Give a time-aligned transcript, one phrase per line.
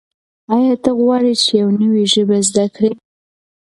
[0.55, 2.91] آیا ته غواړې چې یو نوی ژبه زده کړې؟